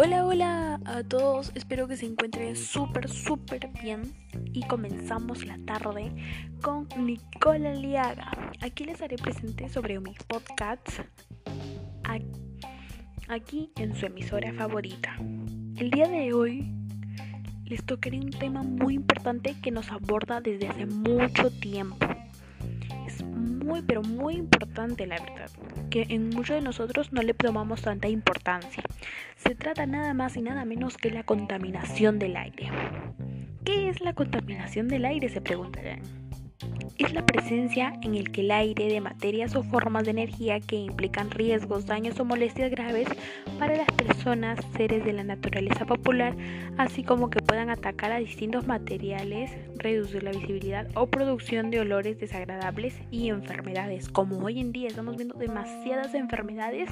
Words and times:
a 0.00 1.02
todos, 1.02 1.50
espero 1.56 1.88
que 1.88 1.96
se 1.96 2.06
encuentren 2.06 2.54
súper, 2.54 3.08
súper 3.08 3.68
bien 3.82 4.02
y 4.52 4.62
comenzamos 4.68 5.44
la 5.44 5.58
tarde 5.66 6.12
con 6.62 6.86
Nicola 6.96 7.74
Liaga. 7.74 8.30
Aquí 8.60 8.84
les 8.84 9.02
haré 9.02 9.16
presente 9.16 9.68
sobre 9.68 9.98
mis 9.98 10.16
podcasts 10.22 11.02
aquí 13.28 13.72
en 13.76 13.94
su 13.96 14.06
emisora 14.06 14.52
favorita. 14.52 15.16
El 15.76 15.90
día 15.90 16.06
de 16.06 16.32
hoy 16.32 16.72
les 17.64 17.84
tocaré 17.84 18.20
un 18.20 18.30
tema 18.30 18.62
muy 18.62 18.94
importante 18.94 19.56
que 19.60 19.72
nos 19.72 19.90
aborda 19.90 20.40
desde 20.40 20.68
hace 20.68 20.86
mucho 20.86 21.50
tiempo. 21.50 22.17
Muy, 23.68 23.82
pero 23.82 24.00
muy 24.00 24.36
importante 24.36 25.06
la 25.06 25.20
verdad, 25.20 25.50
que 25.90 26.06
en 26.08 26.30
muchos 26.30 26.56
de 26.56 26.62
nosotros 26.62 27.12
no 27.12 27.20
le 27.20 27.34
tomamos 27.34 27.82
tanta 27.82 28.08
importancia. 28.08 28.82
Se 29.36 29.54
trata 29.54 29.84
nada 29.84 30.14
más 30.14 30.38
y 30.38 30.40
nada 30.40 30.64
menos 30.64 30.96
que 30.96 31.10
la 31.10 31.22
contaminación 31.22 32.18
del 32.18 32.38
aire. 32.38 32.70
¿Qué 33.64 33.90
es 33.90 34.00
la 34.00 34.14
contaminación 34.14 34.88
del 34.88 35.04
aire? 35.04 35.28
Se 35.28 35.42
preguntarán. 35.42 36.00
Es 36.98 37.14
la 37.14 37.24
presencia 37.24 37.92
en 38.02 38.16
el 38.16 38.32
que 38.32 38.40
el 38.40 38.50
aire 38.50 38.88
de 38.88 39.00
materias 39.00 39.54
o 39.54 39.62
formas 39.62 40.04
de 40.04 40.10
energía 40.10 40.58
que 40.58 40.74
implican 40.74 41.30
riesgos, 41.30 41.86
daños 41.86 42.18
o 42.18 42.24
molestias 42.24 42.72
graves 42.72 43.06
para 43.56 43.76
las 43.76 43.86
personas, 43.92 44.58
seres 44.76 45.04
de 45.04 45.12
la 45.12 45.22
naturaleza 45.22 45.86
popular, 45.86 46.36
así 46.76 47.04
como 47.04 47.30
que 47.30 47.40
puedan 47.40 47.70
atacar 47.70 48.10
a 48.10 48.18
distintos 48.18 48.66
materiales, 48.66 49.52
reducir 49.76 50.24
la 50.24 50.32
visibilidad 50.32 50.88
o 50.94 51.06
producción 51.06 51.70
de 51.70 51.78
olores 51.78 52.18
desagradables 52.18 52.96
y 53.12 53.28
enfermedades. 53.28 54.08
Como 54.08 54.38
hoy 54.38 54.58
en 54.58 54.72
día 54.72 54.88
estamos 54.88 55.16
viendo 55.16 55.38
demasiadas 55.38 56.14
enfermedades 56.14 56.90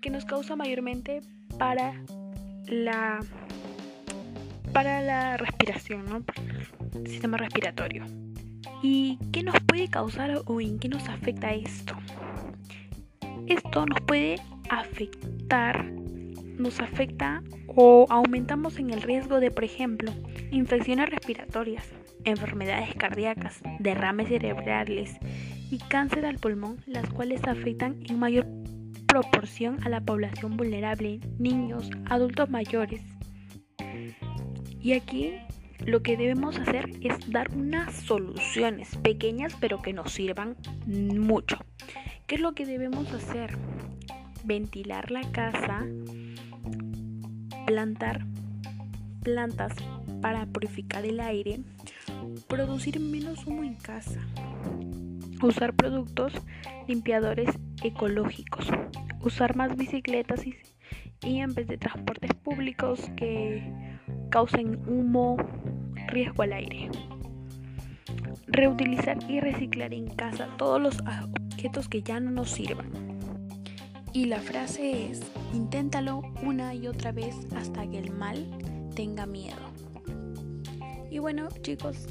que 0.00 0.10
nos 0.10 0.24
causa 0.24 0.56
mayormente 0.56 1.20
para 1.56 1.94
la 2.66 3.20
para 4.72 5.02
la 5.02 5.36
respiración, 5.36 6.04
¿no? 6.06 6.24
el 6.94 7.06
sistema 7.06 7.36
respiratorio. 7.36 8.04
¿Y 8.82 9.18
qué 9.32 9.42
nos 9.42 9.60
puede 9.66 9.88
causar 9.88 10.42
o 10.46 10.60
en 10.60 10.78
qué 10.78 10.88
nos 10.88 11.06
afecta 11.08 11.52
esto? 11.52 11.94
Esto 13.46 13.84
nos 13.84 14.00
puede 14.00 14.36
afectar, 14.70 15.92
nos 16.56 16.80
afecta 16.80 17.42
o 17.66 18.06
aumentamos 18.08 18.78
en 18.78 18.90
el 18.90 19.02
riesgo 19.02 19.38
de, 19.38 19.50
por 19.50 19.64
ejemplo, 19.64 20.12
infecciones 20.50 21.10
respiratorias, 21.10 21.84
enfermedades 22.24 22.94
cardíacas, 22.94 23.60
derrames 23.78 24.28
cerebrales 24.28 25.16
y 25.70 25.78
cáncer 25.78 26.24
al 26.24 26.38
pulmón, 26.38 26.78
las 26.86 27.08
cuales 27.10 27.44
afectan 27.44 28.02
en 28.08 28.18
mayor 28.18 28.46
proporción 29.06 29.78
a 29.84 29.88
la 29.88 30.00
población 30.00 30.56
vulnerable, 30.56 31.20
niños, 31.38 31.90
adultos 32.06 32.48
mayores. 32.48 33.02
Y 34.80 34.92
aquí 34.92 35.34
lo 35.86 36.02
que 36.02 36.16
debemos 36.16 36.58
hacer 36.58 36.90
es 37.00 37.30
dar 37.30 37.50
unas 37.54 37.94
soluciones 37.94 38.96
pequeñas 38.96 39.56
pero 39.60 39.82
que 39.82 39.92
nos 39.92 40.12
sirvan 40.12 40.56
mucho. 40.86 41.58
¿Qué 42.26 42.36
es 42.36 42.40
lo 42.40 42.52
que 42.52 42.66
debemos 42.66 43.12
hacer? 43.12 43.56
Ventilar 44.44 45.10
la 45.10 45.22
casa, 45.32 45.86
plantar 47.66 48.26
plantas 49.22 49.74
para 50.22 50.46
purificar 50.46 51.04
el 51.04 51.20
aire, 51.20 51.60
producir 52.48 53.00
menos 53.00 53.46
humo 53.46 53.64
en 53.64 53.74
casa, 53.74 54.20
usar 55.42 55.74
productos 55.74 56.32
limpiadores 56.88 57.50
ecológicos, 57.82 58.66
usar 59.20 59.56
más 59.56 59.76
bicicletas 59.76 60.44
y, 60.46 60.56
en 61.22 61.54
vez 61.54 61.68
de 61.68 61.78
transportes 61.78 62.32
públicos 62.34 63.10
que 63.16 63.62
causen 64.30 64.80
humo, 64.86 65.36
riesgo 66.10 66.42
al 66.42 66.52
aire. 66.52 66.90
Reutilizar 68.46 69.18
y 69.28 69.40
reciclar 69.40 69.94
en 69.94 70.08
casa 70.08 70.48
todos 70.58 70.80
los 70.80 70.98
objetos 71.52 71.88
que 71.88 72.02
ya 72.02 72.20
no 72.20 72.30
nos 72.30 72.50
sirvan. 72.50 72.90
Y 74.12 74.24
la 74.24 74.40
frase 74.40 75.10
es, 75.10 75.22
inténtalo 75.54 76.22
una 76.42 76.74
y 76.74 76.88
otra 76.88 77.12
vez 77.12 77.36
hasta 77.56 77.88
que 77.88 77.98
el 77.98 78.12
mal 78.12 78.44
tenga 78.94 79.24
miedo. 79.24 79.56
Y 81.10 81.18
bueno 81.18 81.48
chicos 81.62 82.06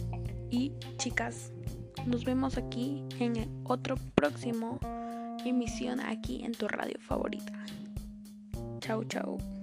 y 0.49 0.71
chicas, 0.97 1.51
nos 2.05 2.23
vemos 2.23 2.57
aquí 2.57 3.03
en 3.19 3.49
otro 3.65 3.95
próximo 4.15 4.79
emisión 5.45 5.99
aquí 5.99 6.43
en 6.43 6.53
tu 6.53 6.67
radio 6.67 6.95
favorita. 6.99 7.53
Chau, 8.79 9.03
chau. 9.03 9.58